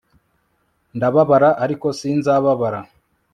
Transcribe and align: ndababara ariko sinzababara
ndababara 0.95 1.49
ariko 1.63 1.87
sinzababara 1.99 2.79